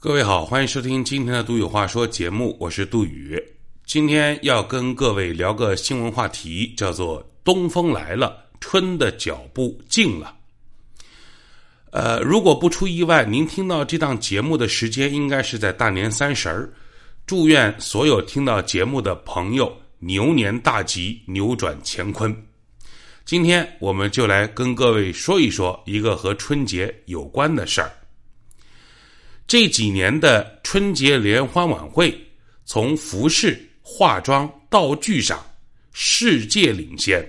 [0.00, 3.36] 各位好，欢迎收听今天的《杜有话说》节目，我是杜宇。
[3.84, 10.36] 今天要跟各位聊个新闻话题，叫做“东风来了，春的脚步近了”。
[11.90, 16.72] 呃，如果不出意外，您听到这档节目的时间应该是在大年三十儿。
[17.26, 22.32] 祝愿所有听到节目的朋友牛年大吉，扭转乾坤。
[23.24, 27.90] 今天我们就来跟各位说一说一个和春节有关的事儿。
[29.48, 32.14] 这几年的春节联欢晚会，
[32.66, 35.42] 从服饰、化妆、道具上，
[35.90, 37.26] 世界领先。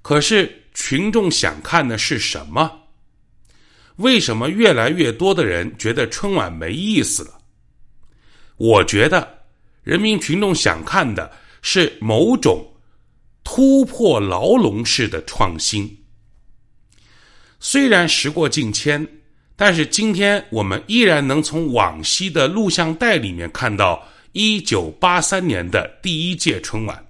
[0.00, 2.70] 可是群众想看的是什么？
[3.96, 7.36] 为什么越来越多的人觉得春晚没意思了？
[8.56, 9.42] 我觉得，
[9.82, 11.32] 人民群众想看的
[11.62, 12.64] 是某种
[13.42, 16.04] 突破牢笼式的创新。
[17.58, 19.04] 虽然时过境迁。
[19.56, 27.02] 但是今天我们依然能从往昔的录像带里面看到一九八三年的第一届春晚。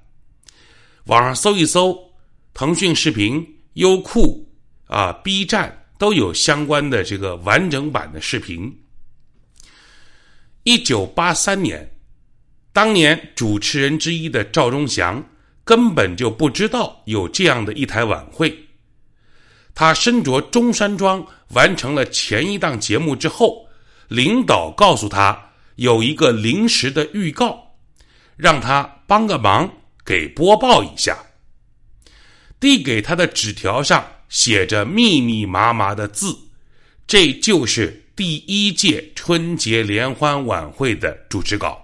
[1.07, 1.99] 网上搜一搜，
[2.55, 4.49] 腾讯视频、优酷
[4.87, 8.73] 啊、B 站都有相关的这个完整版的视频。
[10.63, 11.89] 一九八三年，
[12.73, 15.25] 当年主持人之一的赵忠祥
[15.65, 18.57] 根本就不知道有这样的一台晚会。
[19.75, 23.69] 他身着中山装完成了前一档节目之后，
[24.09, 27.77] 领导告诉他有一个临时的预告，
[28.37, 29.71] 让他帮个忙
[30.05, 31.17] 给播报一下。
[32.59, 36.37] 递给他的纸条上写着密密麻麻的字，
[37.07, 41.83] 这就是第一届春节联欢晚会的主持稿。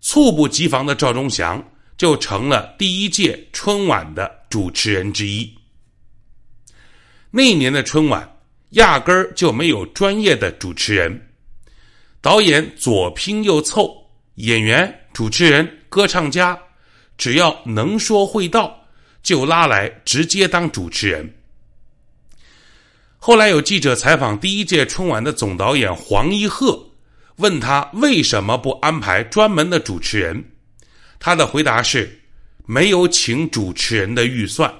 [0.00, 5.57] 猝不及防的赵忠祥就成了第一届春晚的主持人之一。
[7.30, 8.38] 那年的春晚
[8.70, 11.28] 压根儿就没有专业的主持人，
[12.20, 13.94] 导演左拼右凑，
[14.36, 16.58] 演员、主持人、歌唱家，
[17.16, 18.86] 只要能说会道，
[19.22, 21.34] 就拉来直接当主持人。
[23.18, 26.90] 后来有记者采访第一届春晚的总导演黄一鹤，
[27.36, 30.42] 问他为什么不安排专门的主持人，
[31.18, 32.20] 他的回答是：
[32.64, 34.72] 没有请主持人的预算。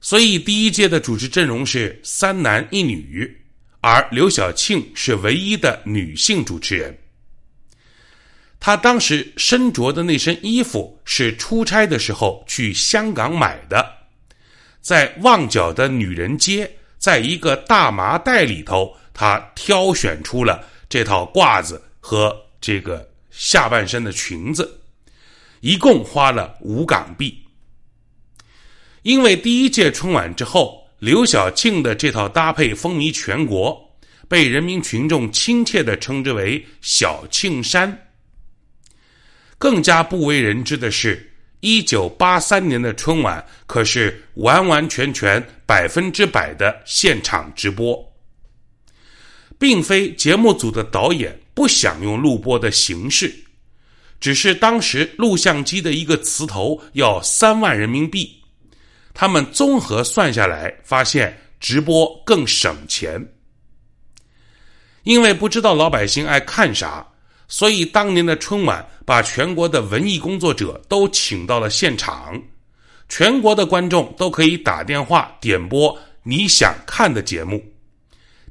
[0.00, 3.38] 所以，第一届的主持阵容是三男一女，
[3.80, 6.96] 而刘晓庆是唯一的女性主持人。
[8.58, 13.86] 她当时身着的那身衣服是出差的时候去香港买的，
[14.80, 24.80] 在旺角的女人街，在一个大麻袋里头，她挑选出了这套褂子和这个下半身的裙子，
[25.60, 27.42] 一共花了五港币。
[29.02, 33.90] 因为第一届春晚之后，刘晓庆的这套搭配风靡全国，
[34.28, 38.06] 被人民群众亲切地称之为“小庆衫”。
[39.56, 48.02] 更加不为人知的是，一九八三年的春晚可是完完全全百分之百的现场直播，
[49.58, 53.34] 并非节目组的导演不想用录播的形式，
[54.20, 58.39] 只是当时录像机的一个磁头要三万人民币。
[59.20, 63.22] 他们综合算下来，发现直播更省钱。
[65.02, 67.06] 因为不知道老百姓爱看啥，
[67.46, 72.42] 所以当年的春晚把全国的文艺工作者都请到了现场，
[73.10, 77.62] 全国的观众都可以打电话点播你想看的节目，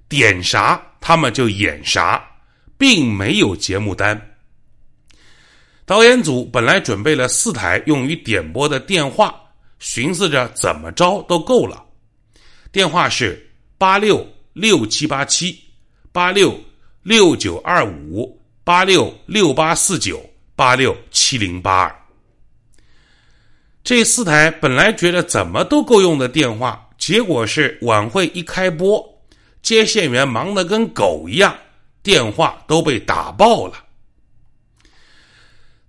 [0.08, 2.24] 点啥他们就演啥，
[2.78, 4.22] 并没有节目单。
[5.84, 9.34] 导演组本来准备了四台用于点播的电话。
[9.80, 11.84] 寻思着怎么着都够了，
[12.72, 15.58] 电话是八六六七八七
[16.12, 16.60] 八六
[17.02, 20.22] 六九二五八六六八四九
[20.54, 21.96] 八六七零八二。
[23.82, 29.02] 这四台本来觉得怎么都够用的电话，结果是晚会一开播，
[29.62, 31.56] 接线员忙得跟狗一样，
[32.04, 33.86] 电话都被打爆了。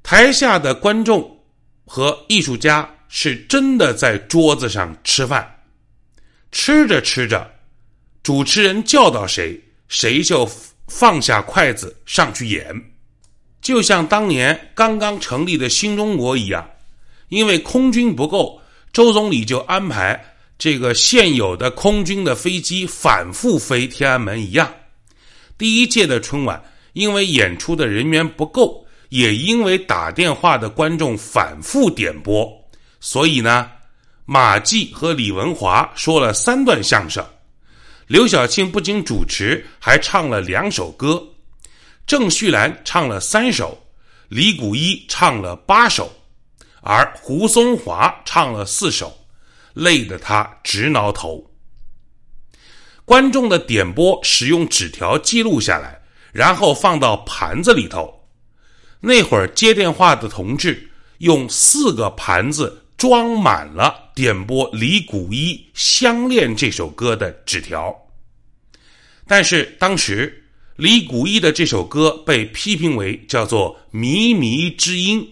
[0.03, 1.44] 台下的观众
[1.85, 2.88] 和艺术家。
[3.12, 5.62] 是真的在桌子上吃饭，
[6.53, 7.51] 吃着吃着，
[8.23, 10.49] 主持人叫到谁，谁就
[10.87, 12.65] 放下筷子上去演，
[13.61, 16.71] 就像当年刚刚成立的新中国一样，
[17.31, 18.62] 因为空军不够，
[18.93, 20.25] 周总理就安排
[20.57, 24.73] 这个现有的空军的飞机反复飞天安门一样。
[25.59, 26.62] 第一届的春晚，
[26.93, 32.60] 因为演出的人员不够，也因为打电话的观众反复点播。
[33.00, 33.70] 所以呢，
[34.26, 37.26] 马季和李文华说了三段相声，
[38.06, 41.26] 刘晓庆不仅主持，还唱了两首歌，
[42.06, 43.87] 郑绪岚唱了三首，
[44.29, 46.12] 李谷一唱了八首，
[46.82, 49.19] 而胡松华唱了四首，
[49.73, 51.50] 累得他直挠头。
[53.05, 56.00] 观众的点播使用纸条记录下来，
[56.32, 58.29] 然后放到盘子里头。
[59.00, 60.88] 那会儿接电话的同志
[61.19, 67.97] 用四个盘子装满了点播李谷一《相恋》这首歌的纸条。
[69.26, 75.23] 但是当时李谷一的这首歌被批评为叫做《靡靡之音》，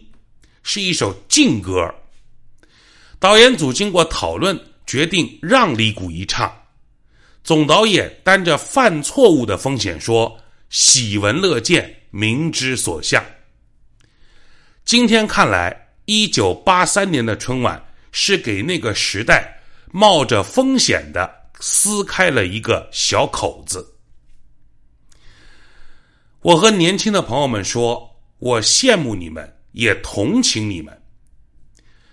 [0.62, 1.94] 是一首禁歌。
[3.18, 6.50] 导演组经过讨论，决定让李谷一唱。
[7.44, 13.22] 总导演担着犯错误的风险说：“喜闻乐见，明知所向。”
[14.86, 19.60] 今天看来，一九八三年的春晚是给那个时代
[19.92, 23.94] 冒着风险的撕开了一个小口子。
[26.40, 30.98] 我和年轻的朋友们说，我羡慕你们，也同情你们。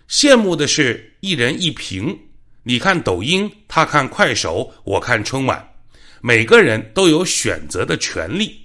[0.09, 2.19] 羡慕的是一人一屏。
[2.63, 5.73] 你看抖音，他看快手，我看春晚，
[6.19, 8.59] 每个人都有选择的权利，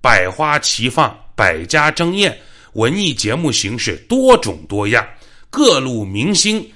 [0.00, 2.36] 百花齐放，百家争艳，
[2.74, 5.06] 文艺节目形式多种多样，
[5.50, 6.70] 各路明星，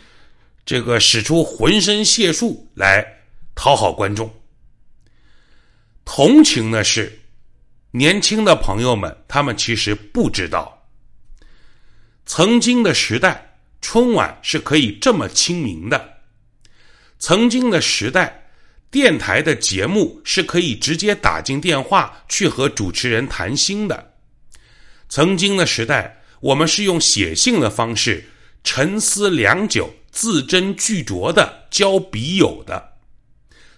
[0.64, 3.04] 这个使出浑身解数来
[3.54, 4.32] 讨好观众。
[6.04, 7.18] 同情的是，
[7.90, 10.86] 年轻的朋友们，他们其实不知道，
[12.26, 16.16] 曾经的时代，春晚是可以这么亲民的。
[17.18, 18.48] 曾经的时代，
[18.90, 24.07] 电台的节目是可以直接打进电话去和主持人谈心的。
[25.08, 28.24] 曾经的时代，我们是用写信的方式
[28.62, 32.92] 沉思良久、字斟句酌的交笔友的。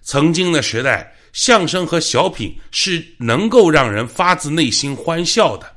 [0.03, 5.77] 曾经的时代，相声和小品是能够让人发自内心欢笑的。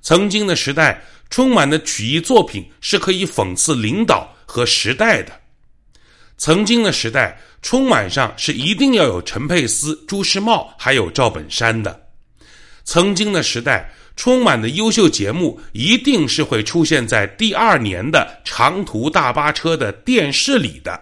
[0.00, 5.32] 曾经的时代，春晚的曲艺作品是可以讽刺领导和时代的。
[6.36, 12.08] 曾经的时代，春晚上是一定要有陈佩斯、朱时茂，还有赵本山的。
[12.84, 21.00] 曾经的时代，春晚的优秀节目一定是会出现在第二年的长途大巴车的电视里的。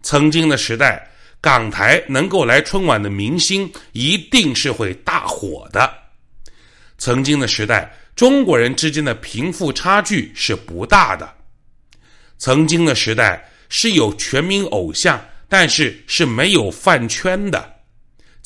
[0.00, 1.06] 曾经的时代，
[1.42, 5.92] 港台能够来春晚的明星一定是会大火的。
[6.96, 11.30] 曾经的时代，中国人之间的贫富差距是不大的。
[12.38, 13.52] 曾经的时代。
[13.68, 17.75] 是有全民偶像，但是是没有饭圈的。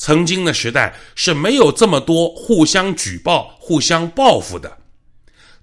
[0.03, 4.75] 曾经的时代是没有这么多互相举报、互相报复的。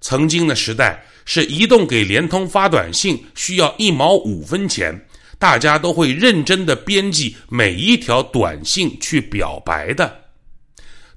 [0.00, 5.04] 曾经的时代是移动给联通发短信需要一毛五分钱，
[5.40, 10.26] 大家都会认真的编辑每一条短信去表白的。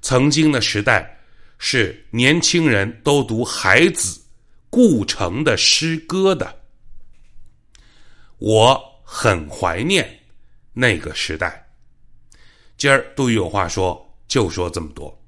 [0.00, 1.20] 曾经的时代
[1.58, 4.20] 是年轻人都读海子、
[4.68, 6.56] 顾城的诗歌的。
[8.38, 10.18] 我很怀念
[10.72, 11.71] 那个时代。
[12.76, 15.21] 今儿杜宇有话说，就说这么多。